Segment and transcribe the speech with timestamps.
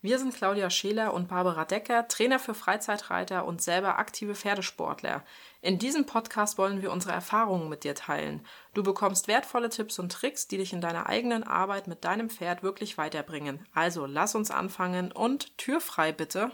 [0.00, 5.24] Wir sind Claudia Scheler und Barbara Decker, Trainer für Freizeitreiter und selber aktive Pferdesportler.
[5.60, 8.46] In diesem Podcast wollen wir unsere Erfahrungen mit dir teilen.
[8.74, 12.62] Du bekommst wertvolle Tipps und Tricks, die dich in deiner eigenen Arbeit mit deinem Pferd
[12.62, 13.66] wirklich weiterbringen.
[13.72, 16.52] Also lass uns anfangen und Tür frei bitte.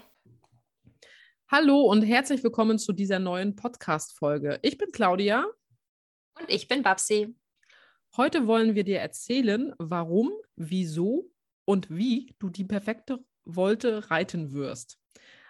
[1.47, 4.57] Hallo und herzlich willkommen zu dieser neuen Podcast-Folge.
[4.63, 5.45] Ich bin Claudia.
[6.39, 7.35] Und ich bin Babsi.
[8.17, 11.29] Heute wollen wir dir erzählen, warum, wieso
[11.63, 14.97] und wie du die perfekte wollte, reiten wirst.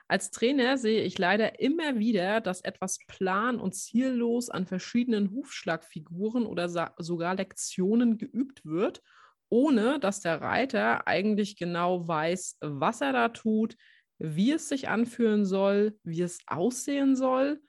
[0.08, 6.46] Als Trainer sehe ich leider immer wieder, dass etwas plan- und ziellos an verschiedenen Hufschlagfiguren
[6.46, 9.02] oder sogar Lektionen geübt wird,
[9.50, 13.76] ohne dass der Reiter eigentlich genau weiß, was er da tut,
[14.20, 17.60] wie es sich anfühlen soll, wie es aussehen soll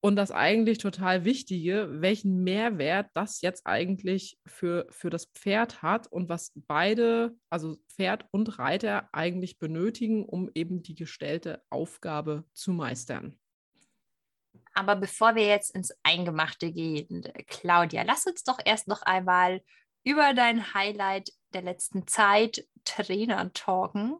[0.00, 6.06] und das eigentlich total Wichtige, welchen Mehrwert das jetzt eigentlich für, für das Pferd hat
[6.06, 12.72] und was beide, also Pferd und Reiter, eigentlich benötigen, um eben die gestellte Aufgabe zu
[12.72, 13.38] meistern.
[14.72, 19.62] Aber bevor wir jetzt ins Eingemachte gehen, Claudia, lass uns doch erst noch einmal
[20.04, 24.16] über dein Highlight der letzten Zeit Trainer talken.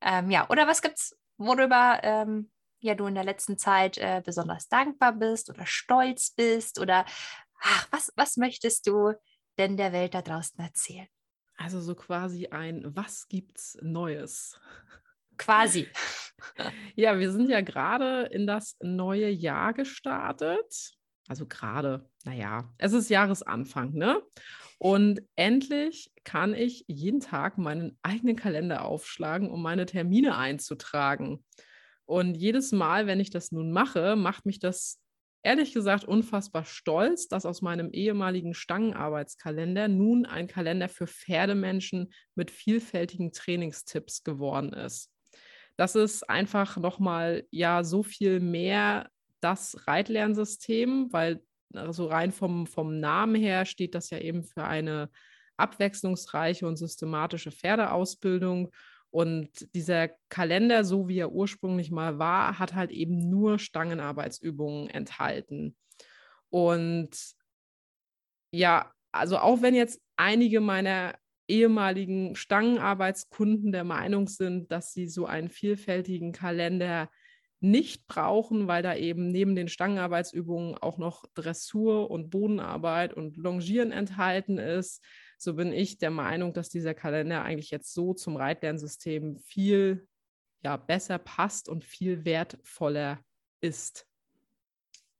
[0.00, 2.50] Ähm, ja, oder was gibt's, worüber ähm,
[2.84, 7.04] ja du in der letzten Zeit äh, besonders dankbar bist oder stolz bist oder
[7.60, 9.12] ach, was, was möchtest du
[9.58, 11.08] denn der Welt da draußen erzählen?
[11.56, 14.58] Also so quasi ein Was gibt's Neues?
[15.36, 15.88] Quasi.
[16.96, 20.94] ja, wir sind ja gerade in das neue Jahr gestartet.
[21.26, 24.20] Also gerade, naja, es ist Jahresanfang, ne?
[24.78, 31.42] Und endlich kann ich jeden Tag meinen eigenen Kalender aufschlagen, um meine Termine einzutragen.
[32.06, 35.00] Und jedes Mal, wenn ich das nun mache, macht mich das
[35.42, 42.50] ehrlich gesagt unfassbar stolz, dass aus meinem ehemaligen Stangenarbeitskalender nun ein Kalender für Pferdemenschen mit
[42.50, 45.10] vielfältigen Trainingstipps geworden ist.
[45.76, 49.10] Das ist einfach nochmal ja so viel mehr
[49.40, 51.42] das Reitlernsystem, weil
[51.74, 55.10] also rein vom, vom Namen her steht das ja eben für eine
[55.56, 58.70] abwechslungsreiche und systematische Pferdeausbildung.
[59.14, 65.76] Und dieser Kalender, so wie er ursprünglich mal war, hat halt eben nur Stangenarbeitsübungen enthalten.
[66.50, 67.10] Und
[68.50, 71.14] ja, also auch wenn jetzt einige meiner
[71.46, 77.08] ehemaligen Stangenarbeitskunden der Meinung sind, dass sie so einen vielfältigen Kalender
[77.60, 83.92] nicht brauchen, weil da eben neben den Stangenarbeitsübungen auch noch Dressur und Bodenarbeit und Longieren
[83.92, 85.04] enthalten ist,
[85.44, 90.08] so bin ich der Meinung, dass dieser Kalender eigentlich jetzt so zum Reitlernsystem viel
[90.62, 93.20] ja, besser passt und viel wertvoller
[93.60, 94.06] ist.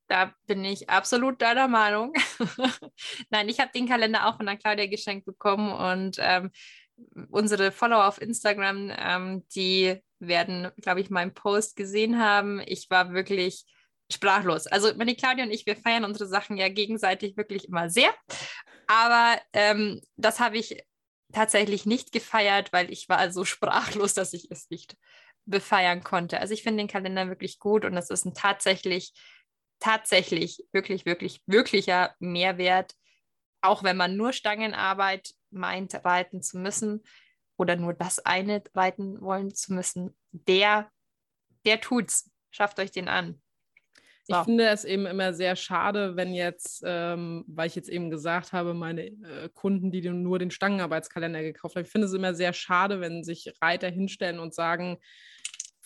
[0.07, 2.13] Da bin ich absolut deiner Meinung.
[3.29, 6.51] Nein, ich habe den Kalender auch von der Claudia geschenkt bekommen und ähm,
[7.29, 12.61] unsere Follower auf Instagram, ähm, die werden, glaube ich, meinen Post gesehen haben.
[12.65, 13.65] Ich war wirklich
[14.11, 14.67] sprachlos.
[14.67, 18.13] Also meine Claudia und ich, wir feiern unsere Sachen ja gegenseitig wirklich immer sehr.
[18.87, 20.83] Aber ähm, das habe ich
[21.33, 24.97] tatsächlich nicht gefeiert, weil ich war so sprachlos, dass ich es nicht
[25.45, 26.39] befeiern konnte.
[26.39, 29.13] Also ich finde den Kalender wirklich gut und das ist ein tatsächlich,
[29.79, 32.95] tatsächlich, wirklich, wirklich, wirklicher Mehrwert,
[33.61, 37.03] auch wenn man nur Stangenarbeit meint, reiten zu müssen
[37.57, 40.91] oder nur das eine reiten wollen zu müssen, der,
[41.65, 42.31] der tut's.
[42.51, 43.41] Schafft euch den an.
[44.27, 44.35] So.
[44.35, 48.53] Ich finde es eben immer sehr schade, wenn jetzt, ähm, weil ich jetzt eben gesagt
[48.53, 52.51] habe, meine äh, Kunden, die nur den Stangenarbeitskalender gekauft haben, ich finde es immer sehr
[52.51, 54.97] schade, wenn sich Reiter hinstellen und sagen,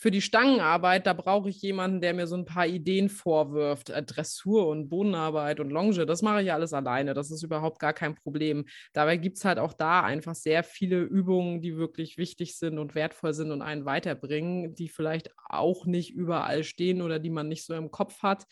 [0.00, 3.90] für die Stangenarbeit, da brauche ich jemanden, der mir so ein paar Ideen vorwirft.
[3.90, 7.12] Äh, Dressur und Bodenarbeit und Longe, das mache ich alles alleine.
[7.12, 8.64] Das ist überhaupt gar kein Problem.
[8.94, 12.94] Dabei gibt es halt auch da einfach sehr viele Übungen, die wirklich wichtig sind und
[12.94, 17.66] wertvoll sind und einen weiterbringen, die vielleicht auch nicht überall stehen oder die man nicht
[17.66, 18.46] so im Kopf hat.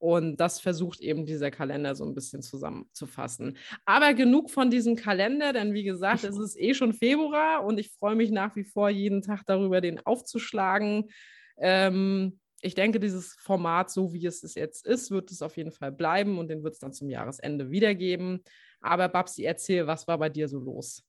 [0.00, 3.58] Und das versucht eben dieser Kalender so ein bisschen zusammenzufassen.
[3.84, 7.90] Aber genug von diesem Kalender, denn wie gesagt, es ist eh schon Februar und ich
[7.92, 11.10] freue mich nach wie vor jeden Tag darüber, den aufzuschlagen.
[11.58, 15.92] Ähm, ich denke, dieses Format, so wie es jetzt ist, wird es auf jeden Fall
[15.92, 18.42] bleiben und den wird es dann zum Jahresende wiedergeben.
[18.80, 21.04] Aber Babsi, erzähl, was war bei dir so los?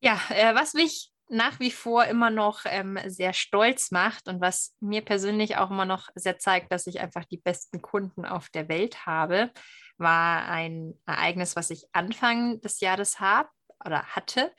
[0.00, 4.74] Ja, äh, was mich nach wie vor immer noch ähm, sehr stolz macht und was
[4.80, 8.68] mir persönlich auch immer noch sehr zeigt, dass ich einfach die besten Kunden auf der
[8.68, 9.50] Welt habe,
[9.98, 13.50] war ein Ereignis, was ich Anfang des Jahres hab,
[13.84, 14.52] oder hatte.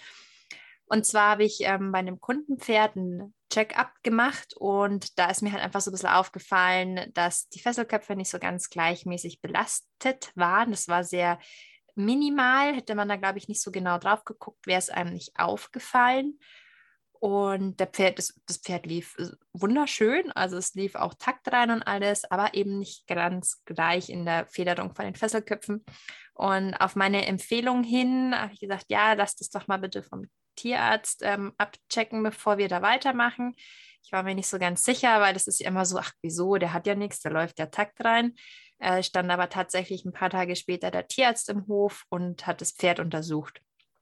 [0.86, 5.52] Und zwar habe ich ähm, bei einem Kundenpferd ein Check-up gemacht und da ist mir
[5.52, 10.72] halt einfach so ein bisschen aufgefallen, dass die Fesselköpfe nicht so ganz gleichmäßig belastet waren.
[10.72, 11.40] Das war sehr
[12.00, 15.38] minimal, hätte man da, glaube ich, nicht so genau drauf geguckt, wäre es einem nicht
[15.38, 16.40] aufgefallen.
[17.20, 21.70] Und der Pferd, das, das, Pferd lief äh, wunderschön, also es lief auch Takt rein
[21.70, 25.84] und alles, aber eben nicht ganz gleich in der Federung von den Fesselköpfen.
[26.34, 30.28] Und auf meine Empfehlung hin habe ich gesagt, ja, lass das doch mal bitte vom
[30.56, 33.54] Tierarzt ähm, abchecken, bevor wir da weitermachen.
[34.04, 36.56] Ich war mir nicht so ganz sicher, weil das ist ja immer so, ach wieso,
[36.56, 38.36] der hat ja nichts, da läuft der Takt rein.
[38.80, 42.72] Äh, stand aber tatsächlich ein paar Tage später der Tierarzt im Hof und hat das
[42.72, 43.62] Pferd untersucht.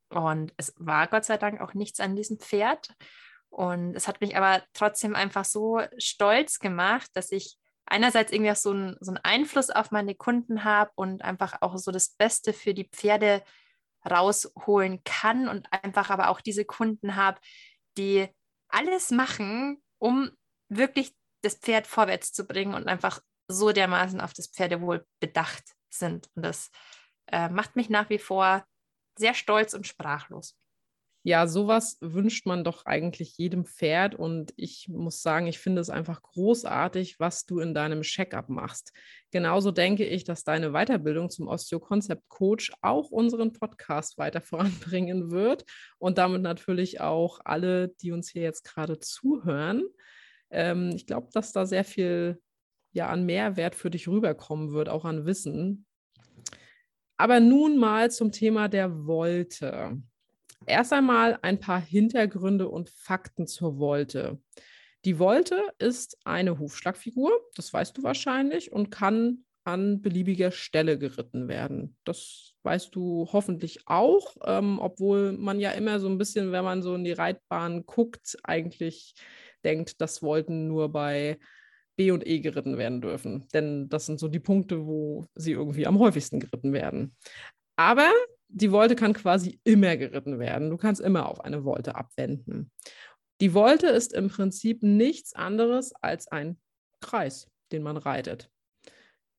[0.09, 2.89] Und es war Gott sei Dank auch nichts an diesem Pferd.
[3.49, 8.57] Und es hat mich aber trotzdem einfach so stolz gemacht, dass ich einerseits irgendwie auch
[8.57, 12.53] so, ein, so einen Einfluss auf meine Kunden habe und einfach auch so das Beste
[12.53, 13.43] für die Pferde
[14.09, 17.39] rausholen kann und einfach aber auch diese Kunden habe,
[17.97, 18.27] die
[18.67, 20.29] alles machen, um
[20.69, 26.29] wirklich das Pferd vorwärts zu bringen und einfach so dermaßen auf das Pferdewohl bedacht sind.
[26.35, 26.69] Und das
[27.27, 28.65] äh, macht mich nach wie vor
[29.17, 30.55] sehr stolz und sprachlos.
[31.23, 34.15] Ja, sowas wünscht man doch eigentlich jedem Pferd.
[34.15, 38.93] Und ich muss sagen, ich finde es einfach großartig, was du in deinem Checkup machst.
[39.31, 45.65] Genauso denke ich, dass deine Weiterbildung zum Osteo-Concept Coach auch unseren Podcast weiter voranbringen wird
[45.97, 49.83] und damit natürlich auch alle, die uns hier jetzt gerade zuhören.
[50.49, 52.39] Ähm, ich glaube, dass da sehr viel
[52.97, 55.85] ja, an Mehrwert für dich rüberkommen wird, auch an Wissen.
[57.15, 60.01] Aber nun mal zum Thema der Wolte.
[60.65, 64.39] Erst einmal ein paar Hintergründe und Fakten zur Wolte.
[65.05, 71.47] Die Wolte ist eine Hufschlagfigur, das weißt du wahrscheinlich, und kann an beliebiger Stelle geritten
[71.47, 71.97] werden.
[72.03, 76.81] Das weißt du hoffentlich auch, ähm, obwohl man ja immer so ein bisschen, wenn man
[76.81, 79.13] so in die Reitbahn guckt, eigentlich
[79.63, 81.37] denkt, dass Wolten nur bei
[81.97, 83.47] B und E geritten werden dürfen.
[83.53, 87.15] Denn das sind so die Punkte, wo sie irgendwie am häufigsten geritten werden.
[87.75, 88.09] Aber
[88.47, 90.69] die Wolte kann quasi immer geritten werden.
[90.69, 92.71] Du kannst immer auf eine Wolte abwenden.
[93.41, 96.57] Die Wolte ist im Prinzip nichts anderes als ein
[97.01, 98.49] Kreis, den man reitet.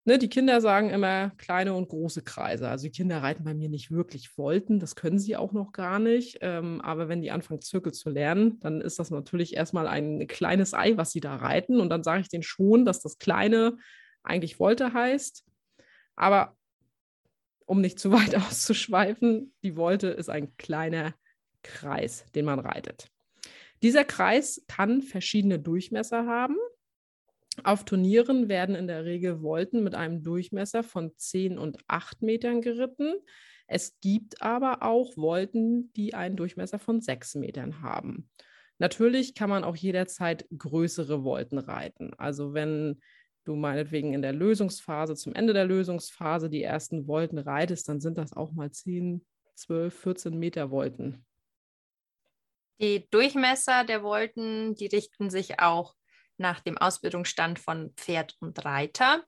[0.08, 2.66] Ne, die Kinder sagen immer kleine und große Kreise.
[2.66, 5.98] Also die Kinder reiten bei mir nicht wirklich Wolten, das können sie auch noch gar
[5.98, 6.38] nicht.
[6.40, 10.72] Ähm, aber wenn die anfangen, Zirkel zu lernen, dann ist das natürlich erstmal ein kleines
[10.72, 11.78] Ei, was sie da reiten.
[11.78, 13.76] Und dann sage ich denen schon, dass das Kleine
[14.22, 15.44] eigentlich Wolte heißt.
[16.16, 16.56] Aber
[17.66, 21.12] um nicht zu weit auszuschweifen, die Wolte ist ein kleiner
[21.62, 23.10] Kreis, den man reitet.
[23.82, 26.56] Dieser Kreis kann verschiedene Durchmesser haben.
[27.64, 32.60] Auf Turnieren werden in der Regel Volten mit einem Durchmesser von 10 und 8 Metern
[32.60, 33.14] geritten.
[33.66, 38.30] Es gibt aber auch Volten, die einen Durchmesser von 6 Metern haben.
[38.78, 42.12] Natürlich kann man auch jederzeit größere Volten reiten.
[42.16, 43.00] Also wenn
[43.44, 48.18] du meinetwegen in der Lösungsphase, zum Ende der Lösungsphase die ersten Volten reitest, dann sind
[48.18, 51.24] das auch mal 10, 12, 14 Meter Volten.
[52.80, 55.94] Die Durchmesser der Volten, die richten sich auch
[56.38, 59.24] nach dem Ausbildungsstand von Pferd und Reiter.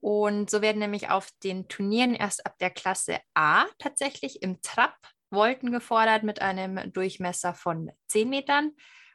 [0.00, 4.96] Und so werden nämlich auf den Turnieren erst ab der Klasse A tatsächlich im Trab
[5.30, 8.72] Volten gefordert mit einem Durchmesser von 10 Metern.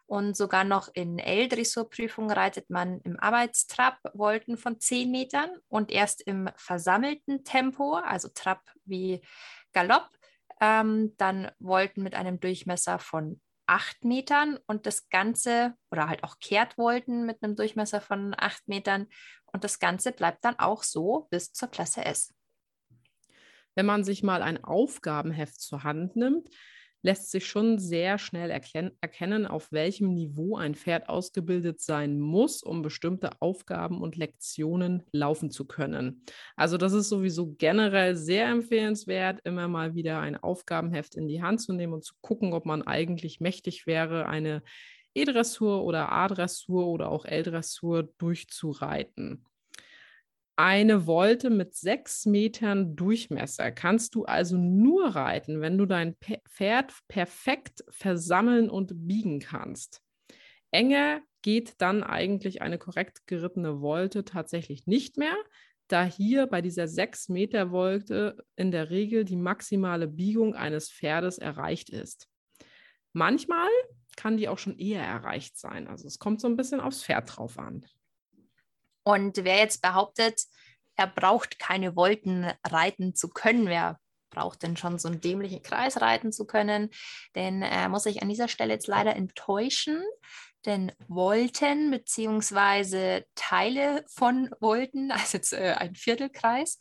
[0.07, 6.21] Und sogar noch in L-Dressurprüfungen reitet man im Arbeitstrab Volten von 10 Metern und erst
[6.21, 9.21] im versammelten Tempo, also Trab wie
[9.73, 10.07] Galopp,
[10.61, 16.39] ähm, dann Volten mit einem Durchmesser von 8 Metern und das Ganze, oder halt auch
[16.39, 19.07] Kehrtvolten mit einem Durchmesser von 8 Metern
[19.45, 22.33] und das Ganze bleibt dann auch so bis zur Klasse S.
[23.75, 26.49] Wenn man sich mal ein Aufgabenheft zur Hand nimmt,
[27.05, 32.81] lässt sich schon sehr schnell erkennen, auf welchem Niveau ein Pferd ausgebildet sein muss, um
[32.81, 36.23] bestimmte Aufgaben und Lektionen laufen zu können.
[36.55, 41.61] Also das ist sowieso generell sehr empfehlenswert, immer mal wieder ein Aufgabenheft in die Hand
[41.61, 44.63] zu nehmen und zu gucken, ob man eigentlich mächtig wäre, eine
[45.13, 49.45] E-Dressur oder A-Dressur oder auch L-Dressur durchzureiten
[50.57, 56.15] eine Wolte mit sechs Metern Durchmesser kannst du also nur reiten, wenn du dein
[56.49, 60.01] Pferd perfekt versammeln und biegen kannst.
[60.71, 65.35] Enger geht dann eigentlich eine korrekt gerittene Wolte tatsächlich nicht mehr,
[65.87, 71.37] da hier bei dieser 6 Meter Wolte in der Regel die maximale Biegung eines Pferdes
[71.37, 72.27] erreicht ist.
[73.13, 73.69] Manchmal
[74.15, 75.87] kann die auch schon eher erreicht sein.
[75.87, 77.85] Also es kommt so ein bisschen aufs Pferd drauf an.
[79.05, 80.41] Und wer jetzt behauptet,
[80.95, 86.01] er braucht keine Wolken reiten zu können, wer braucht denn schon so einen dämlichen Kreis
[86.01, 86.89] reiten zu können?
[87.35, 90.03] Denn äh, muss ich an dieser Stelle jetzt leider enttäuschen,
[90.65, 93.23] denn Volten bzw.
[93.35, 96.79] Teile von Volten, also jetzt äh, ein Viertelkreis,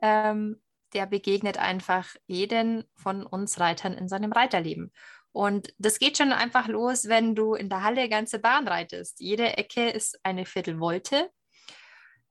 [0.00, 0.60] ähm,
[0.94, 4.90] der begegnet einfach jeden von uns Reitern in seinem Reiterleben.
[5.32, 9.20] Und das geht schon einfach los, wenn du in der Halle ganze Bahn reitest.
[9.20, 11.30] Jede Ecke ist eine Viertelvolte.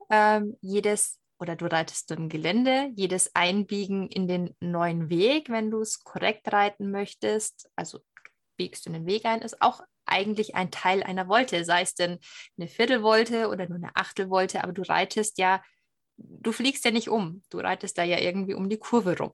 [0.10, 5.82] Ähm, jedes, oder du reitest im Gelände, jedes Einbiegen in den neuen Weg, wenn du
[5.82, 8.00] es korrekt reiten möchtest, also
[8.58, 11.94] biegst du in den Weg ein, ist auch eigentlich ein Teil einer Volte, sei es
[11.94, 12.20] denn
[12.58, 15.62] eine Viertelvolte oder nur eine Achtelvolte, aber du reitest ja,
[16.18, 19.34] du fliegst ja nicht um, du reitest da ja irgendwie um die Kurve rum.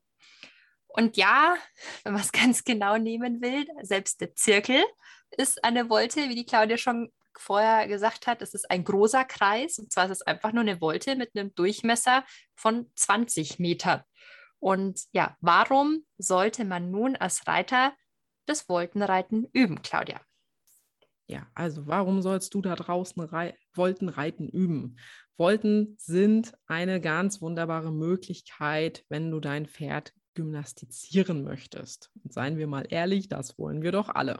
[0.88, 1.56] Und ja,
[2.04, 4.84] wenn man es ganz genau nehmen will, selbst der Zirkel
[5.32, 9.80] ist eine Volte, wie die Claudia schon vorher gesagt hat, es ist ein großer Kreis
[9.80, 12.26] und zwar ist es einfach nur eine Volte mit einem Durchmesser
[12.56, 14.02] von 20 Metern.
[14.60, 17.94] Und ja, warum sollte man nun als Reiter
[18.46, 20.22] das Voltenreiten üben, Claudia?
[21.28, 24.98] Ja, also warum sollst du da draußen rei Voltenreiten üben?
[25.36, 32.12] Volten sind eine ganz wunderbare Möglichkeit, wenn du dein Pferd gymnastizieren möchtest.
[32.24, 34.40] Und seien wir mal ehrlich, das wollen wir doch alle.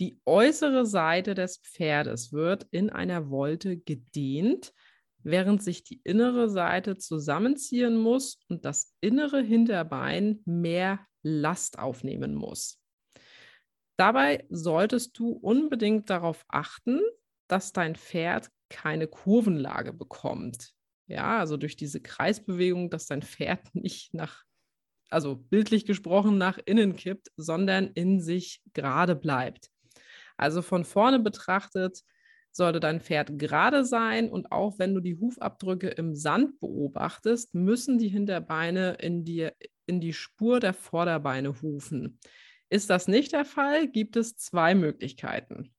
[0.00, 4.72] Die äußere Seite des Pferdes wird in einer Wolte gedehnt,
[5.18, 12.80] während sich die innere Seite zusammenziehen muss und das innere Hinterbein mehr Last aufnehmen muss.
[13.96, 17.00] Dabei solltest du unbedingt darauf achten,
[17.46, 20.72] dass dein Pferd keine Kurvenlage bekommt.
[21.06, 24.42] Ja, also durch diese Kreisbewegung, dass dein Pferd nicht nach,
[25.08, 29.70] also bildlich gesprochen, nach innen kippt, sondern in sich gerade bleibt.
[30.36, 32.02] Also von vorne betrachtet
[32.50, 37.98] sollte dein Pferd gerade sein und auch wenn du die Hufabdrücke im Sand beobachtest, müssen
[37.98, 39.50] die Hinterbeine in die,
[39.86, 42.20] in die Spur der Vorderbeine hufen.
[42.70, 45.74] Ist das nicht der Fall, gibt es zwei Möglichkeiten.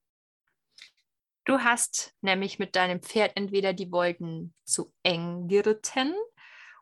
[1.46, 6.14] Du hast nämlich mit deinem Pferd entweder die Wolken zu eng geritten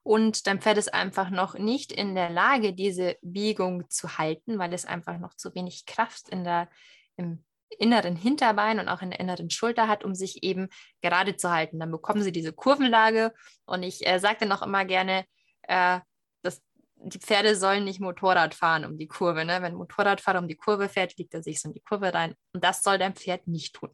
[0.04, 4.74] und dein Pferd ist einfach noch nicht in der Lage, diese Biegung zu halten, weil
[4.74, 6.70] es einfach noch zu wenig Kraft in der,
[7.16, 7.44] im
[7.80, 10.70] inneren Hinterbein und auch in der inneren Schulter hat, um sich eben
[11.02, 11.80] gerade zu halten.
[11.80, 13.34] Dann bekommen sie diese Kurvenlage
[13.66, 15.26] und ich äh, sage dann auch immer gerne,
[15.64, 16.00] äh,
[16.42, 16.62] dass
[16.96, 19.46] die Pferde sollen nicht Motorrad fahren um die Kurve.
[19.46, 19.56] Ne?
[19.56, 22.36] Wenn ein Motorradfahrer um die Kurve fährt, liegt er sich so in die Kurve rein
[22.54, 23.90] und das soll dein Pferd nicht tun.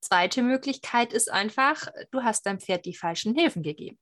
[0.00, 3.98] Zweite Möglichkeit ist einfach, du hast deinem Pferd die falschen Hilfen gegeben.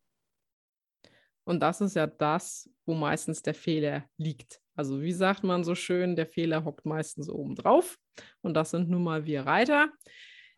[1.45, 4.61] Und das ist ja das, wo meistens der Fehler liegt.
[4.75, 7.99] Also wie sagt man so schön, der Fehler hockt meistens oben drauf.
[8.43, 9.91] Und das sind nun mal wir Reiter.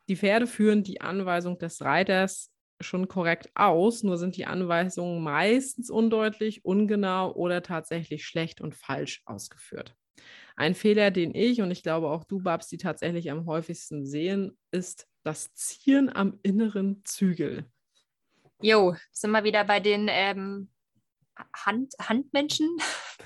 [0.09, 2.51] Die Pferde führen die Anweisung des Reiters
[2.81, 9.23] schon korrekt aus, nur sind die Anweisungen meistens undeutlich, ungenau oder tatsächlich schlecht und falsch
[9.27, 9.95] ausgeführt.
[10.57, 14.59] Ein Fehler, den ich und ich glaube auch du, Babs, die tatsächlich am häufigsten sehen,
[14.71, 17.67] ist das Ziehen am inneren Zügel.
[18.61, 20.71] Jo, sind wir wieder bei den ähm,
[21.55, 22.69] Hand, Handmenschen,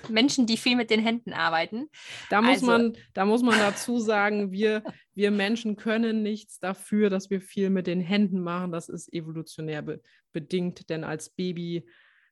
[0.08, 1.88] Menschen, die viel mit den Händen arbeiten.
[2.30, 4.82] Da muss, also, man, da muss man dazu sagen, wir,
[5.14, 8.72] wir Menschen können nichts dafür, dass wir viel mit den Händen machen.
[8.72, 10.00] Das ist evolutionär be
[10.32, 11.86] bedingt, denn als Baby,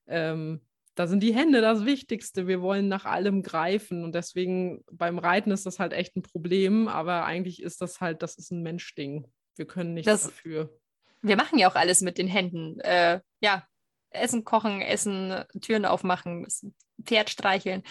[0.07, 0.63] ähm,
[0.95, 2.47] da sind die Hände das Wichtigste.
[2.47, 6.89] Wir wollen nach allem greifen und deswegen beim Reiten ist das halt echt ein Problem,
[6.89, 9.27] aber eigentlich ist das halt, das ist ein Menschding.
[9.57, 10.75] Wir können nichts das, dafür.
[11.23, 12.81] Wir machen ja auch alles mit den Händen.
[12.81, 13.67] Äh, ja,
[14.11, 16.47] Essen kochen, Essen, Türen aufmachen,
[17.05, 17.83] Pferd streicheln.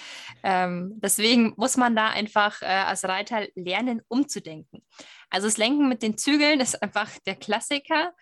[0.44, 4.86] Ähm, deswegen muss man da einfach äh, als Reiter lernen, umzudenken.
[5.30, 8.14] Also das Lenken mit den Zügeln ist einfach der Klassiker.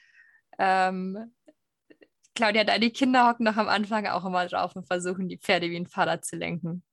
[0.58, 1.34] Ähm,
[2.36, 5.78] Claudia, deine Kinder hocken noch am Anfang auch immer drauf und versuchen, die Pferde wie
[5.78, 6.84] ein Fahrrad zu lenken.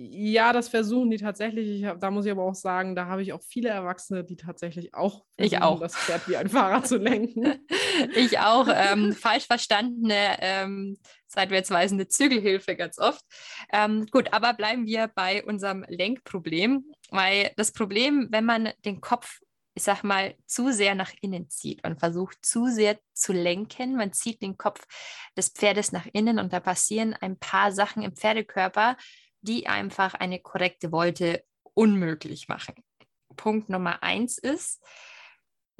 [0.00, 1.84] Ja, das versuchen die tatsächlich.
[1.84, 4.94] Hab, da muss ich aber auch sagen, da habe ich auch viele Erwachsene, die tatsächlich
[4.94, 5.80] auch versuchen, ich auch.
[5.80, 7.66] das Pferd wie ein Fahrrad zu lenken.
[8.14, 8.68] ich auch.
[8.72, 13.24] Ähm, falsch verstandene, ähm, seitwärtsweisende Zügelhilfe ganz oft.
[13.72, 19.40] Ähm, gut, aber bleiben wir bei unserem Lenkproblem, weil das Problem, wenn man den Kopf
[19.74, 23.94] ich sag mal, zu sehr nach innen zieht und versucht zu sehr zu lenken.
[23.94, 24.84] Man zieht den Kopf
[25.36, 28.96] des Pferdes nach innen und da passieren ein paar Sachen im Pferdekörper,
[29.40, 32.74] die einfach eine korrekte Wolte unmöglich machen.
[33.36, 34.82] Punkt Nummer eins ist,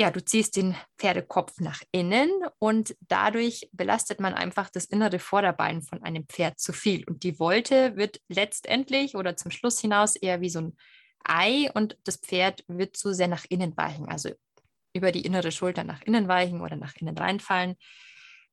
[0.01, 5.83] ja, du ziehst den Pferdekopf nach innen und dadurch belastet man einfach das innere Vorderbein
[5.83, 7.05] von einem Pferd zu viel.
[7.05, 10.77] Und die Wolte wird letztendlich oder zum Schluss hinaus eher wie so ein
[11.25, 14.31] Ei und das Pferd wird zu sehr nach innen weichen, also
[14.95, 17.75] über die innere Schulter nach innen weichen oder nach innen reinfallen.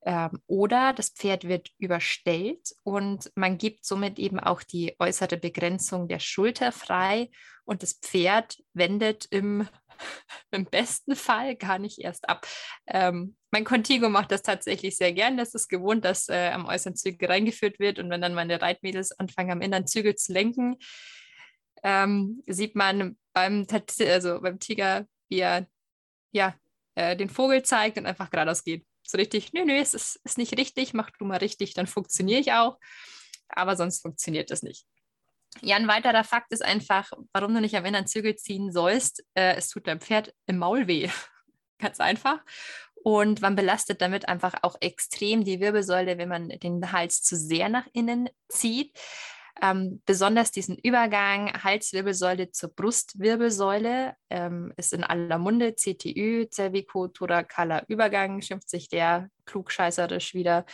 [0.08, 6.08] Ähm, oder das Pferd wird überstellt und man gibt somit eben auch die äußere Begrenzung
[6.08, 7.32] der Schulter frei
[7.66, 9.68] und das Pferd wendet im,
[10.52, 12.46] im besten Fall gar nicht erst ab.
[12.86, 15.38] Ähm, mein Contigo macht das tatsächlich sehr gern.
[15.38, 19.12] Das ist gewohnt, dass äh, am äußeren Zügel reingeführt wird und wenn dann meine Reitmädels
[19.18, 20.76] anfangen, am inneren Zügel zu lenken,
[21.82, 25.66] ähm, sieht man beim, also beim Tiger, wie er
[26.32, 26.54] ja,
[26.94, 30.38] äh, den Vogel zeigt und einfach geradeaus geht so richtig, nö, nö, es ist, ist
[30.38, 32.80] nicht richtig, mach du mal richtig, dann funktioniere ich auch.
[33.50, 34.86] Aber sonst funktioniert das nicht.
[35.62, 39.24] Ja, ein weiterer Fakt ist einfach, warum du nicht am einen Zügel ziehen sollst.
[39.36, 41.10] Äh, es tut deinem Pferd im Maul weh.
[41.80, 42.40] Ganz einfach.
[42.96, 47.70] Und man belastet damit einfach auch extrem die Wirbelsäule, wenn man den Hals zu sehr
[47.70, 48.98] nach innen zieht.
[49.62, 58.42] Ähm, besonders diesen Übergang Halswirbelsäule zur Brustwirbelsäule ähm, ist in aller Munde CTÜ, cervico-thoracaler Übergang,
[58.42, 60.66] schimpft sich der klugscheißerisch wieder.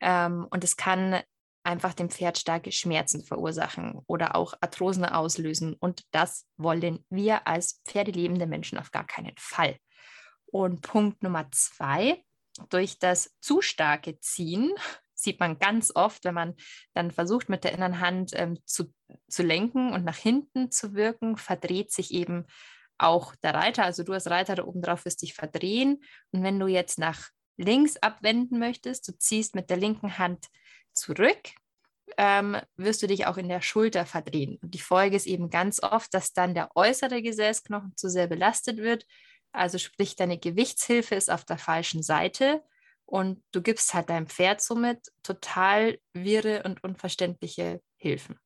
[0.00, 1.20] Ähm, und es kann
[1.62, 5.74] einfach dem Pferd starke Schmerzen verursachen oder auch Arthrosen auslösen.
[5.74, 9.76] Und das wollen wir als pferdelebende Menschen auf gar keinen Fall.
[10.46, 12.24] Und Punkt Nummer zwei,
[12.70, 14.72] durch das zu starke Ziehen
[15.22, 16.54] sieht man ganz oft, wenn man
[16.94, 18.92] dann versucht, mit der inneren Hand ähm, zu,
[19.28, 22.46] zu lenken und nach hinten zu wirken, verdreht sich eben
[22.98, 23.84] auch der Reiter.
[23.84, 26.02] Also du als Reiter da oben drauf wirst dich verdrehen.
[26.32, 30.46] Und wenn du jetzt nach links abwenden möchtest, du ziehst mit der linken Hand
[30.92, 31.40] zurück,
[32.16, 34.58] ähm, wirst du dich auch in der Schulter verdrehen.
[34.62, 38.78] Und die Folge ist eben ganz oft, dass dann der äußere Gesäßknochen zu sehr belastet
[38.78, 39.06] wird.
[39.52, 42.62] Also sprich, deine Gewichtshilfe ist auf der falschen Seite
[43.10, 48.38] und du gibst halt deinem Pferd somit total wirre und unverständliche Hilfen.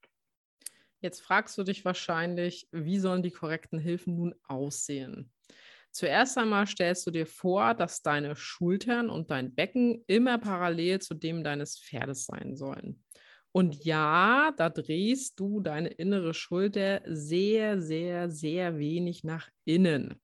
[1.01, 5.31] Jetzt fragst du dich wahrscheinlich, wie sollen die korrekten Hilfen nun aussehen?
[5.91, 11.15] Zuerst einmal stellst du dir vor, dass deine Schultern und dein Becken immer parallel zu
[11.15, 13.05] dem deines Pferdes sein sollen.
[13.53, 20.21] Und ja, da drehst du deine innere Schulter sehr, sehr, sehr wenig nach innen.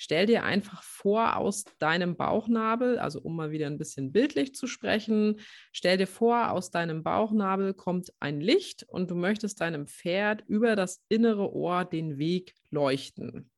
[0.00, 4.68] Stell dir einfach vor, aus deinem Bauchnabel, also um mal wieder ein bisschen bildlich zu
[4.68, 5.40] sprechen,
[5.72, 10.76] stell dir vor, aus deinem Bauchnabel kommt ein Licht und du möchtest deinem Pferd über
[10.76, 13.50] das innere Ohr den Weg leuchten.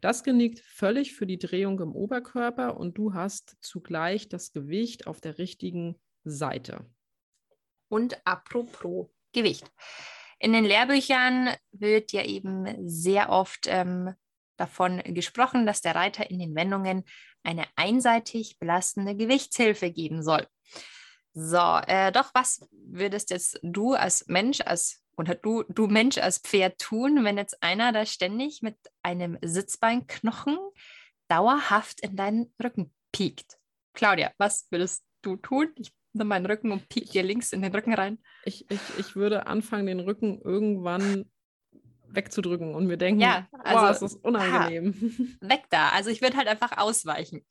[0.00, 5.20] Das genügt völlig für die Drehung im Oberkörper und du hast zugleich das Gewicht auf
[5.20, 6.86] der richtigen Seite.
[7.88, 9.68] Und apropos Gewicht.
[10.38, 14.14] In den Lehrbüchern wird ja eben sehr oft ähm,
[14.62, 17.04] davon gesprochen, dass der Reiter in den Wendungen
[17.42, 20.46] eine einseitig belastende Gewichtshilfe geben soll.
[21.34, 26.38] So, äh, doch was würdest jetzt du als Mensch, als oder du, du Mensch als
[26.38, 30.58] Pferd tun, wenn jetzt einer da ständig mit einem Sitzbeinknochen
[31.28, 33.58] dauerhaft in deinen Rücken piekt?
[33.94, 35.72] Claudia, was würdest du tun?
[35.76, 38.18] Ich nehme meinen Rücken und piek dir links in den Rücken rein.
[38.44, 41.30] Ich, ich, ich würde anfangen, den Rücken irgendwann
[42.14, 44.94] wegzudrücken und mir denken, ja, also, wow, ist das unangenehm.
[45.40, 45.90] Ha, weg da.
[45.90, 47.44] Also ich würde halt einfach ausweichen.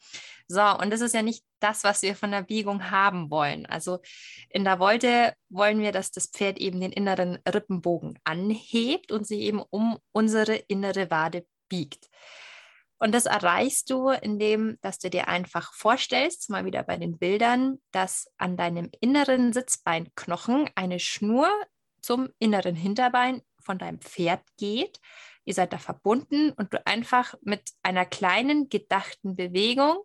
[0.47, 3.65] So, und das ist ja nicht das, was wir von der Biegung haben wollen.
[3.65, 3.99] Also
[4.49, 9.41] in der Wolte wollen wir, dass das Pferd eben den inneren Rippenbogen anhebt und sie
[9.41, 12.09] eben um unsere innere Wade biegt.
[12.97, 17.79] Und das erreichst du, indem, dass du dir einfach vorstellst, mal wieder bei den Bildern,
[17.91, 21.49] dass an deinem inneren Sitzbeinknochen eine Schnur
[22.01, 24.99] zum inneren Hinterbein von deinem Pferd geht.
[25.45, 29.97] Ihr seid da verbunden und du einfach mit einer kleinen gedachten Bewegung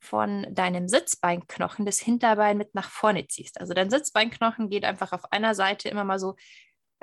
[0.00, 3.60] von deinem Sitzbeinknochen das Hinterbein mit nach vorne ziehst.
[3.60, 6.36] Also dein Sitzbeinknochen geht einfach auf einer Seite immer mal so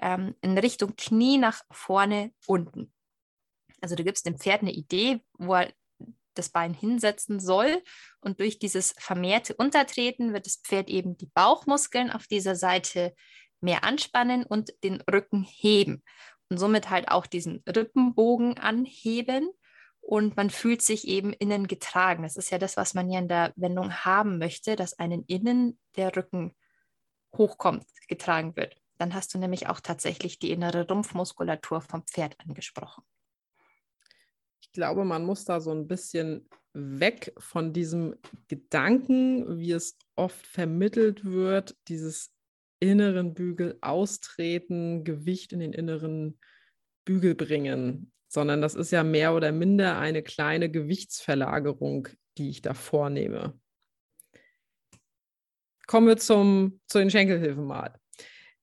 [0.01, 2.91] ähm, in Richtung Knie nach vorne unten.
[3.81, 5.71] Also du gibst dem Pferd eine Idee, wo er
[6.33, 7.83] das Bein hinsetzen soll.
[8.21, 13.13] Und durch dieses vermehrte Untertreten wird das Pferd eben die Bauchmuskeln auf dieser Seite
[13.61, 16.03] mehr anspannen und den Rücken heben
[16.49, 19.49] und somit halt auch diesen Rippenbogen anheben
[20.01, 22.23] und man fühlt sich eben innen getragen.
[22.23, 25.77] Das ist ja das, was man ja in der Wendung haben möchte, dass einen innen
[25.97, 26.55] der Rücken
[27.35, 28.75] hochkommt, getragen wird.
[28.97, 33.03] Dann hast du nämlich auch tatsächlich die innere Rumpfmuskulatur vom Pferd angesprochen.
[34.61, 38.15] Ich glaube, man muss da so ein bisschen weg von diesem
[38.47, 42.31] Gedanken, wie es oft vermittelt wird, dieses
[42.79, 46.39] inneren Bügel austreten, Gewicht in den inneren
[47.05, 52.73] Bügel bringen, sondern das ist ja mehr oder minder eine kleine Gewichtsverlagerung, die ich da
[52.73, 53.59] vornehme.
[55.87, 57.93] Kommen wir zum, zu den Schenkelhilfen mal.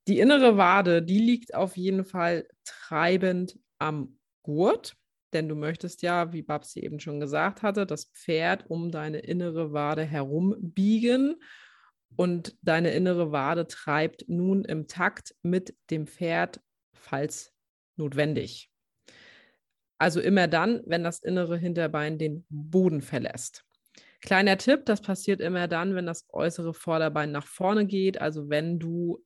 [0.07, 4.95] Die innere Wade, die liegt auf jeden Fall treibend am Gurt.
[5.33, 9.73] denn du möchtest ja, wie Babsi eben schon gesagt hatte, das Pferd um deine innere
[9.73, 11.37] Wade herum biegen
[12.17, 16.61] und deine innere Wade treibt nun im Takt mit dem Pferd,
[16.93, 17.53] falls
[17.97, 18.71] notwendig.
[19.99, 23.65] Also immer dann, wenn das innere Hinterbein den Boden verlässt.
[24.21, 28.21] Kleiner Tipp, das passiert immer dann, wenn das äußere Vorderbein nach vorne geht.
[28.21, 29.23] Also wenn du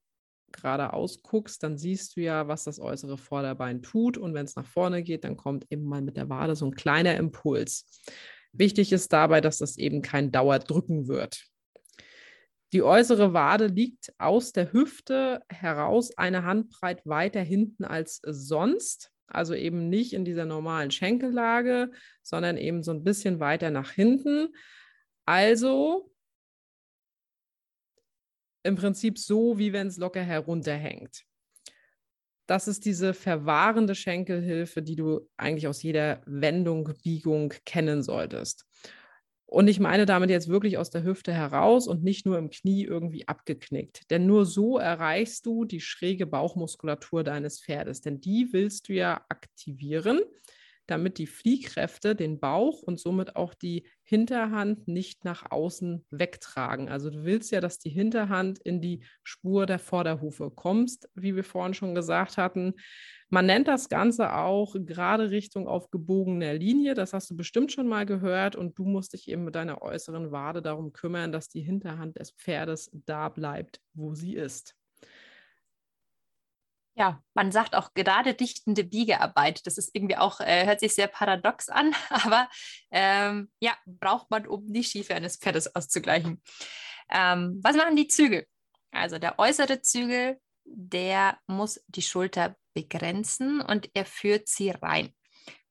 [0.52, 4.18] geradeaus guckst, dann siehst du ja, was das äußere Vorderbein tut.
[4.18, 6.74] Und wenn es nach vorne geht, dann kommt eben mal mit der Wade so ein
[6.74, 7.86] kleiner Impuls.
[8.52, 11.47] Wichtig ist dabei, dass das eben kein Dauerdrücken wird.
[12.72, 19.10] Die äußere Wade liegt aus der Hüfte heraus eine Handbreit weiter hinten als sonst.
[19.26, 21.90] Also eben nicht in dieser normalen Schenkellage,
[22.22, 24.48] sondern eben so ein bisschen weiter nach hinten.
[25.26, 26.10] Also
[28.62, 31.24] im Prinzip so, wie wenn es locker herunterhängt.
[32.46, 38.66] Das ist diese verwahrende Schenkelhilfe, die du eigentlich aus jeder Wendung, Biegung kennen solltest.
[39.50, 42.84] Und ich meine damit jetzt wirklich aus der Hüfte heraus und nicht nur im Knie
[42.84, 44.10] irgendwie abgeknickt.
[44.10, 48.02] Denn nur so erreichst du die schräge Bauchmuskulatur deines Pferdes.
[48.02, 50.20] Denn die willst du ja aktivieren,
[50.88, 56.88] damit die Fliehkräfte den Bauch und somit auch die Hinterhand nicht nach außen wegtragen.
[56.88, 61.44] Also du willst ja, dass die Hinterhand in die Spur der Vorderhufe kommst, wie wir
[61.44, 62.74] vorhin schon gesagt hatten.
[63.28, 66.94] Man nennt das Ganze auch gerade Richtung auf gebogener Linie.
[66.94, 68.56] Das hast du bestimmt schon mal gehört.
[68.56, 72.30] Und du musst dich eben mit deiner äußeren Wade darum kümmern, dass die Hinterhand des
[72.30, 74.77] Pferdes da bleibt, wo sie ist.
[76.98, 79.64] Ja, man sagt auch gerade dichtende Biegearbeit.
[79.68, 82.48] Das ist irgendwie auch, äh, hört sich sehr paradox an, aber
[82.90, 86.42] ähm, ja, braucht man, um die Schiefe eines Pferdes auszugleichen.
[87.08, 88.46] Ähm, was machen die Zügel?
[88.90, 95.14] Also der äußere Zügel, der muss die Schulter begrenzen und er führt sie rein.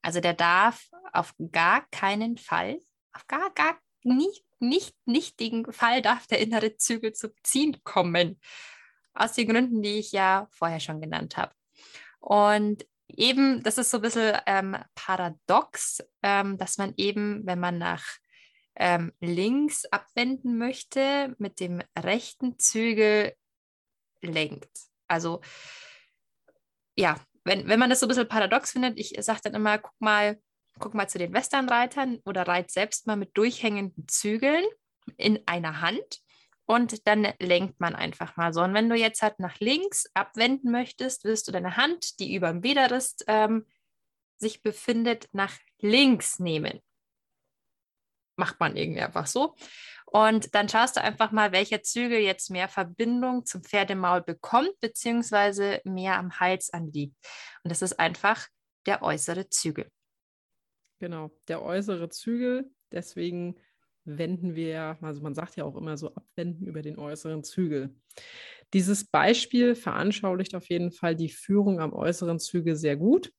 [0.02, 2.80] Also der darf auf gar keinen Fall,
[3.12, 8.40] auf gar, gar nicht, nicht, nichtigen Fall darf der innere Zügel zum Ziehen kommen
[9.18, 11.54] aus den Gründen, die ich ja vorher schon genannt habe.
[12.20, 17.78] Und eben, das ist so ein bisschen ähm, paradox, ähm, dass man eben, wenn man
[17.78, 18.04] nach
[18.76, 23.34] ähm, links abwenden möchte, mit dem rechten Zügel
[24.22, 24.70] lenkt.
[25.08, 25.42] Also
[26.96, 30.00] ja, wenn, wenn man das so ein bisschen paradox findet, ich sage dann immer, guck
[30.00, 30.40] mal,
[30.80, 34.66] guck mal zu den Westernreitern oder reit selbst mal mit durchhängenden Zügeln
[35.16, 36.22] in einer Hand
[36.68, 38.62] und dann lenkt man einfach mal so.
[38.62, 42.52] Und wenn du jetzt halt nach links abwenden möchtest, wirst du deine Hand, die über
[42.52, 43.66] dem Widerrist ähm,
[44.38, 46.82] sich befindet, nach links nehmen.
[48.36, 49.56] Macht man irgendwie einfach so.
[50.06, 55.82] Und dann schaust du einfach mal, welcher Zügel jetzt mehr Verbindung zum Pferdemaul bekommt, beziehungsweise
[55.86, 57.16] mehr am Hals anliegt.
[57.64, 58.46] Und das ist einfach
[58.86, 59.90] der äußere Zügel.
[61.00, 62.70] Genau, der äußere Zügel.
[62.92, 63.60] Deswegen
[64.08, 67.94] wenden wir also man sagt ja auch immer so abwenden über den äußeren Zügel.
[68.74, 73.32] Dieses Beispiel veranschaulicht auf jeden Fall die Führung am äußeren Zügel sehr gut.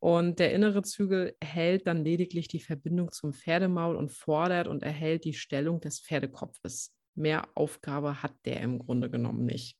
[0.00, 5.24] Und der innere Zügel hält dann lediglich die Verbindung zum Pferdemaul und fordert und erhält
[5.24, 6.94] die Stellung des Pferdekopfes.
[7.16, 9.76] Mehr Aufgabe hat der im Grunde genommen nicht.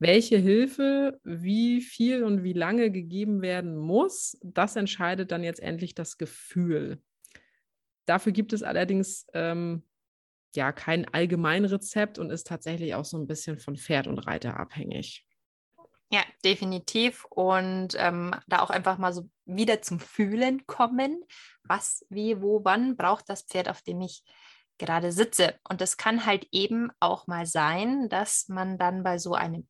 [0.00, 5.94] Welche Hilfe, wie viel und wie lange gegeben werden muss, das entscheidet dann jetzt endlich
[5.94, 7.00] das Gefühl.
[8.12, 9.88] Dafür gibt es allerdings ähm,
[10.54, 15.24] ja kein Allgemeinrezept und ist tatsächlich auch so ein bisschen von Pferd und Reiter abhängig.
[16.10, 17.24] Ja, definitiv.
[17.30, 21.24] Und ähm, da auch einfach mal so wieder zum Fühlen kommen.
[21.62, 24.22] Was, wie, wo, wann braucht das Pferd, auf dem ich
[24.76, 25.54] gerade sitze?
[25.66, 29.66] Und es kann halt eben auch mal sein, dass man dann bei so einem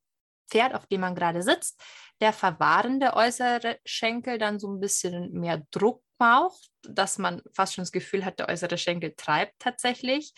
[0.51, 1.81] Pferd, auf dem man gerade sitzt,
[2.21, 7.83] der verwahrende äußere Schenkel dann so ein bisschen mehr Druck braucht, dass man fast schon
[7.83, 10.33] das Gefühl hat, der äußere Schenkel treibt tatsächlich,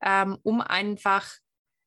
[0.00, 1.28] ähm, um einfach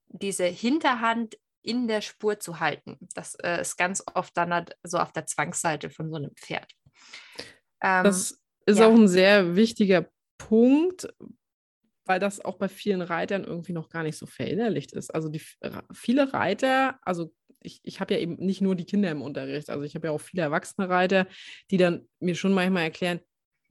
[0.09, 2.97] diese Hinterhand in der Spur zu halten.
[3.13, 6.69] Das äh, ist ganz oft dann halt so auf der Zwangsseite von so einem Pferd.
[7.81, 8.87] Ähm, das ist ja.
[8.87, 11.07] auch ein sehr wichtiger Punkt,
[12.05, 15.13] weil das auch bei vielen Reitern irgendwie noch gar nicht so verinnerlicht ist.
[15.13, 15.41] Also die,
[15.93, 19.83] viele Reiter, also ich, ich habe ja eben nicht nur die Kinder im Unterricht, also
[19.83, 21.27] ich habe ja auch viele erwachsene Reiter,
[21.71, 23.19] die dann mir schon manchmal erklären,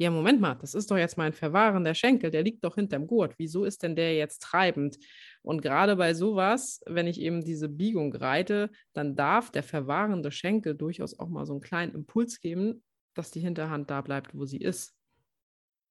[0.00, 3.34] ja, Moment mal, das ist doch jetzt mein verwahrender Schenkel, der liegt doch hinterm Gurt.
[3.36, 4.96] Wieso ist denn der jetzt treibend?
[5.42, 10.76] Und gerade bei sowas, wenn ich eben diese Biegung reite, dann darf der verwahrende Schenkel
[10.76, 12.84] durchaus auch mal so einen kleinen Impuls geben,
[13.14, 14.94] dass die Hinterhand da bleibt, wo sie ist.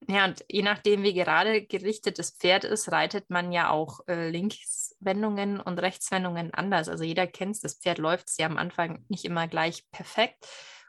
[0.07, 4.29] Ja, und je nachdem, wie gerade gerichtet das Pferd ist, reitet man ja auch äh,
[4.29, 6.87] Linkswendungen und Rechtswendungen anders.
[6.87, 10.47] Also jeder kennt es, das Pferd läuft ja am Anfang nicht immer gleich perfekt.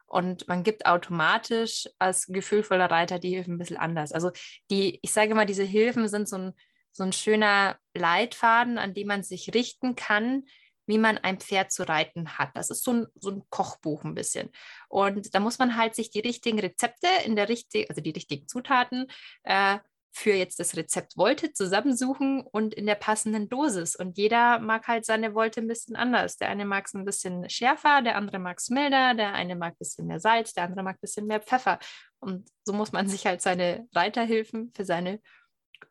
[0.08, 4.12] Und man gibt automatisch als gefühlvoller Reiter die Hilfen ein bisschen anders.
[4.12, 4.30] Also
[4.70, 6.52] die, ich sage immer, diese Hilfen sind so ein,
[6.92, 10.44] so ein schöner Leitfaden, an dem man sich richten kann,
[10.86, 12.50] wie man ein Pferd zu reiten hat.
[12.54, 14.48] Das ist so ein, so ein Kochbuch ein bisschen.
[14.88, 18.48] Und da muss man halt sich die richtigen Rezepte in der richtigen, also die richtigen
[18.48, 19.06] Zutaten
[19.42, 19.78] äh,
[20.10, 23.94] für jetzt das Rezept Wolte zusammensuchen und in der passenden Dosis.
[23.94, 26.36] Und jeder mag halt seine Wolte ein bisschen anders.
[26.36, 29.74] Der eine mag es ein bisschen schärfer, der andere mag es milder, der eine mag
[29.74, 31.78] ein bisschen mehr Salz, der andere mag ein bisschen mehr Pfeffer.
[32.18, 35.20] Und so muss man sich halt seine Reiterhilfen für seine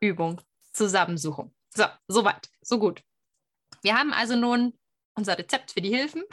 [0.00, 0.40] Übung
[0.72, 1.54] zusammensuchen.
[1.70, 3.02] So, soweit, so gut.
[3.82, 4.78] Wir haben also nun
[5.14, 6.22] unser Rezept für die Hilfen.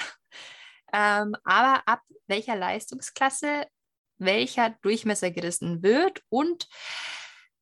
[0.93, 3.65] Ähm, aber ab welcher Leistungsklasse
[4.17, 6.67] welcher Durchmesser gerissen wird und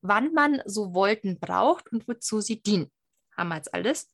[0.04, 2.92] wann man so Wolten braucht und wozu sie dienen.
[3.36, 4.14] Haben wir jetzt alles.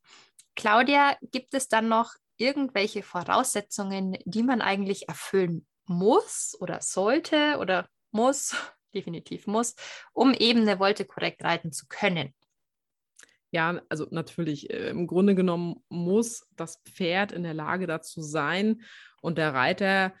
[0.56, 7.88] Claudia, gibt es dann noch irgendwelche Voraussetzungen, die man eigentlich erfüllen muss oder sollte oder
[8.12, 8.54] muss,
[8.94, 9.74] definitiv muss,
[10.12, 12.34] um eben eine Wolte korrekt reiten zu können?
[13.52, 18.82] Ja, also natürlich, äh, im Grunde genommen muss das Pferd in der Lage dazu sein
[19.22, 20.14] und der Reiter,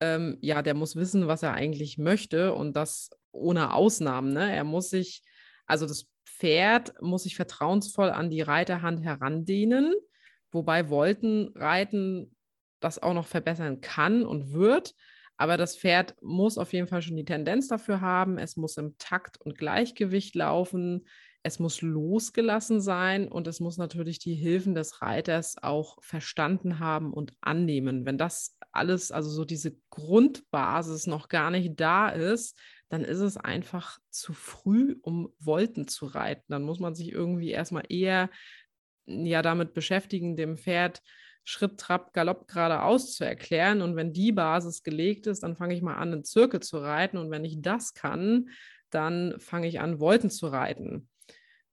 [0.00, 4.32] ähm, ja, der muss wissen, was er eigentlich möchte und das ohne Ausnahmen.
[4.32, 4.54] Ne?
[4.54, 5.22] Er muss sich,
[5.66, 9.94] also das Pferd muss sich vertrauensvoll an die Reiterhand herandehnen,
[10.50, 12.34] wobei Woltenreiten
[12.80, 14.94] das auch noch verbessern kann und wird.
[15.36, 18.38] Aber das Pferd muss auf jeden Fall schon die Tendenz dafür haben.
[18.38, 21.04] Es muss im Takt und Gleichgewicht laufen
[21.44, 27.12] es muss losgelassen sein und es muss natürlich die Hilfen des Reiters auch verstanden haben
[27.12, 28.06] und annehmen.
[28.06, 32.56] Wenn das alles, also so diese Grundbasis noch gar nicht da ist,
[32.92, 36.44] dann ist es einfach zu früh, um Wolten zu reiten.
[36.48, 38.28] Dann muss man sich irgendwie erstmal eher
[39.06, 41.00] ja damit beschäftigen, dem Pferd
[41.42, 43.80] Schritt, Trab, Galopp geradeaus zu erklären.
[43.80, 47.16] Und wenn die Basis gelegt ist, dann fange ich mal an, einen Zirkel zu reiten.
[47.16, 48.50] Und wenn ich das kann,
[48.90, 51.08] dann fange ich an, Wolten zu reiten.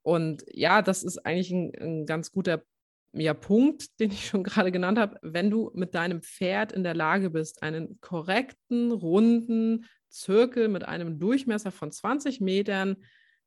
[0.02, 2.64] Und ja, das ist eigentlich ein, ein ganz guter
[3.12, 5.20] ja, Punkt, den ich schon gerade genannt habe.
[5.22, 11.20] Wenn du mit deinem Pferd in der Lage bist, einen korrekten, runden Zirkel mit einem
[11.20, 12.98] Durchmesser von 20 Metern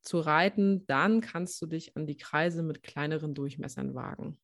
[0.00, 4.40] zu reiten, dann kannst du dich an die Kreise mit kleineren Durchmessern wagen.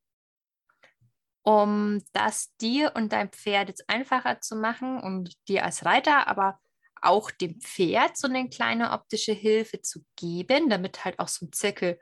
[1.43, 6.59] Um das dir und dein Pferd jetzt einfacher zu machen und dir als Reiter, aber
[7.01, 11.51] auch dem Pferd so eine kleine optische Hilfe zu geben, damit halt auch so ein
[11.51, 11.99] Zirkel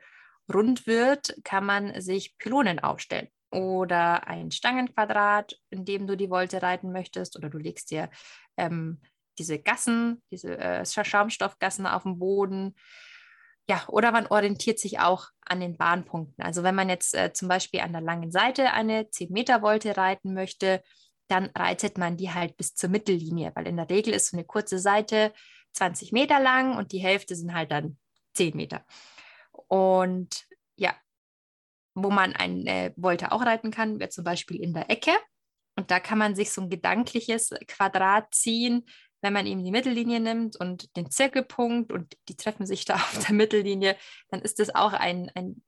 [0.52, 6.62] rund wird, kann man sich Pylonen aufstellen oder ein Stangenquadrat, in dem du die Wolte
[6.62, 8.10] reiten möchtest, oder du legst dir
[8.56, 9.00] ähm,
[9.38, 12.74] diese Gassen, diese äh, Schaumstoffgassen auf den Boden.
[13.68, 16.42] Ja, oder man orientiert sich auch an den Bahnpunkten.
[16.42, 20.82] Also wenn man jetzt äh, zum Beispiel an der langen Seite eine 10-Meter-Wolte reiten möchte,
[21.28, 24.44] dann reitet man die halt bis zur Mittellinie, weil in der Regel ist so eine
[24.44, 25.32] kurze Seite
[25.74, 27.98] 20 Meter lang und die Hälfte sind halt dann
[28.34, 28.84] 10 Meter.
[29.66, 30.46] Und
[30.76, 30.94] ja,
[31.94, 35.12] wo man eine Wolte auch reiten kann, wäre zum Beispiel in der Ecke.
[35.76, 38.84] Und da kann man sich so ein gedankliches Quadrat ziehen,
[39.20, 43.26] wenn man eben die Mittellinie nimmt und den Zirkelpunkt und die treffen sich da auf
[43.26, 43.96] der Mittellinie,
[44.30, 45.62] dann ist das auch ein, ein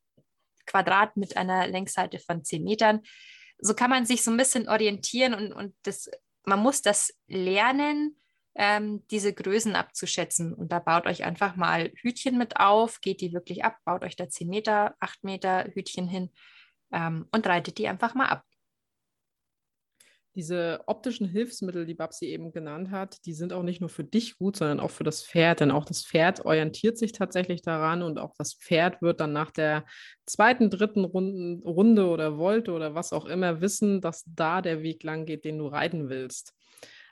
[0.66, 3.02] Quadrat mit einer Längsseite von 10 Metern
[3.60, 6.10] so kann man sich so ein bisschen orientieren und, und das,
[6.44, 8.16] man muss das lernen,
[8.54, 10.52] ähm, diese Größen abzuschätzen.
[10.52, 14.16] Und da baut euch einfach mal Hütchen mit auf, geht die wirklich ab, baut euch
[14.16, 16.30] da 10 Meter, 8 Meter Hütchen hin
[16.92, 18.44] ähm, und reitet die einfach mal ab
[20.34, 24.38] diese optischen Hilfsmittel, die Babsi eben genannt hat, die sind auch nicht nur für dich
[24.38, 25.60] gut, sondern auch für das Pferd.
[25.60, 29.50] Denn auch das Pferd orientiert sich tatsächlich daran und auch das Pferd wird dann nach
[29.50, 29.84] der
[30.26, 35.02] zweiten, dritten Runden, Runde oder Wolte oder was auch immer wissen, dass da der Weg
[35.02, 36.54] lang geht, den du reiten willst.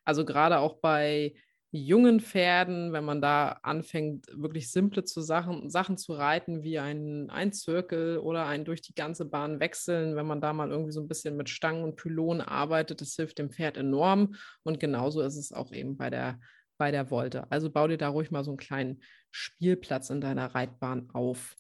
[0.05, 1.35] Also gerade auch bei
[1.71, 7.29] jungen Pferden, wenn man da anfängt, wirklich simple zu Sachen, Sachen zu reiten, wie ein,
[7.31, 11.01] ein Zirkel oder ein durch die ganze Bahn wechseln, wenn man da mal irgendwie so
[11.01, 14.35] ein bisschen mit Stangen und Pylonen arbeitet, das hilft dem Pferd enorm.
[14.63, 16.41] Und genauso ist es auch eben bei der,
[16.79, 17.51] bei der Wolte.
[17.51, 21.55] Also bau dir da ruhig mal so einen kleinen Spielplatz in deiner Reitbahn auf.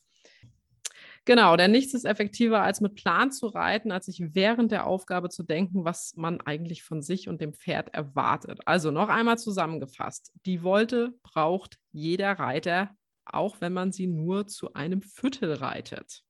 [1.29, 5.29] Genau, denn nichts ist effektiver, als mit Plan zu reiten, als sich während der Aufgabe
[5.29, 8.61] zu denken, was man eigentlich von sich und dem Pferd erwartet.
[8.64, 10.33] Also noch einmal zusammengefasst.
[10.47, 16.25] Die Wolte braucht jeder Reiter, auch wenn man sie nur zu einem Viertel reitet.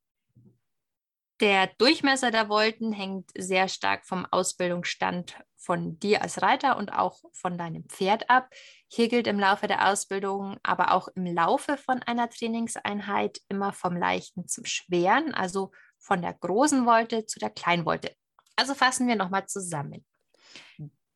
[1.40, 7.20] Der Durchmesser der Wolten hängt sehr stark vom Ausbildungsstand von dir als Reiter und auch
[7.32, 8.50] von deinem Pferd ab.
[8.88, 13.96] Hier gilt im Laufe der Ausbildung, aber auch im Laufe von einer Trainingseinheit immer vom
[13.96, 18.12] Leichten zum Schweren, also von der großen Wolte zu der kleinen Wolte.
[18.56, 20.04] Also fassen wir nochmal zusammen.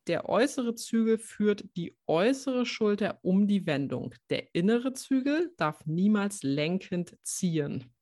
[0.07, 4.13] der äußere Zügel führt die äußere Schulter um die Wendung.
[4.29, 7.92] Der innere Zügel darf niemals lenkend ziehen.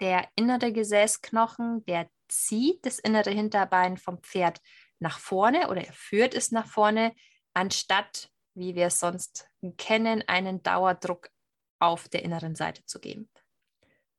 [0.00, 4.60] Der innere Gesäßknochen, der zieht das innere Hinterbein vom Pferd
[4.98, 7.14] nach vorne oder er führt es nach vorne,
[7.54, 11.30] anstatt, wie wir es sonst kennen, einen Dauerdruck
[11.80, 13.28] auf der inneren Seite zu geben.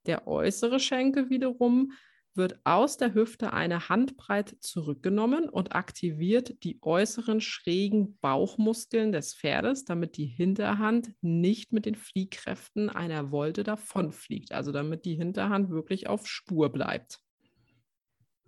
[0.05, 1.93] Der äußere Schenkel wiederum
[2.35, 9.85] wird aus der Hüfte eine Handbreit zurückgenommen und aktiviert die äußeren schrägen Bauchmuskeln des Pferdes,
[9.85, 16.07] damit die Hinterhand nicht mit den Fliehkräften einer Wolte davonfliegt, also damit die Hinterhand wirklich
[16.07, 17.19] auf Spur bleibt.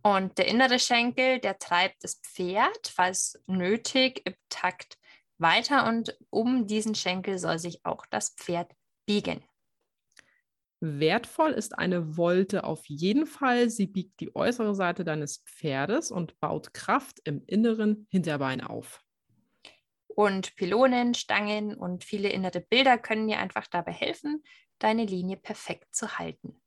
[0.01, 4.97] Und der innere Schenkel, der treibt das Pferd, falls nötig, im Takt
[5.37, 8.71] weiter und um diesen Schenkel soll sich auch das Pferd
[9.05, 9.43] biegen.
[10.85, 13.69] Wertvoll ist eine Wolte auf jeden Fall.
[13.69, 19.01] Sie biegt die äußere Seite deines Pferdes und baut Kraft im inneren Hinterbein auf.
[20.07, 24.43] Und Pylonen, Stangen und viele innere Bilder können dir einfach dabei helfen,
[24.77, 26.61] deine Linie perfekt zu halten.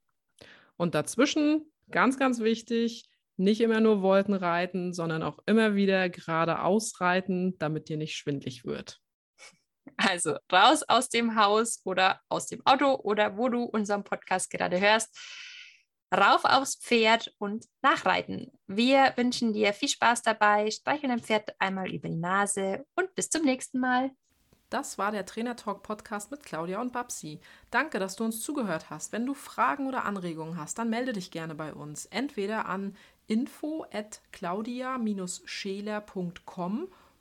[0.79, 7.03] Und dazwischen, ganz, ganz wichtig, nicht immer nur Wolten reiten, sondern auch immer wieder geradeaus
[7.03, 9.03] reiten, damit dir nicht schwindlig wird.
[9.97, 14.81] Also raus aus dem Haus oder aus dem Auto oder wo du unseren Podcast gerade
[14.81, 15.17] hörst.
[16.15, 18.53] Rauf aufs Pferd und nachreiten.
[18.67, 20.71] Wir wünschen dir viel Spaß dabei.
[20.71, 24.11] Streichel dein Pferd einmal über die Nase und bis zum nächsten Mal.
[24.71, 27.41] Das war der Trainer Talk Podcast mit Claudia und Babsi.
[27.71, 29.13] Danke, dass du uns zugehört hast.
[29.13, 32.07] Wenn du Fragen oder Anregungen hast, dann melde dich gerne bei uns.
[32.07, 32.97] Entweder an
[33.29, 36.89] info at claudia-scheler.com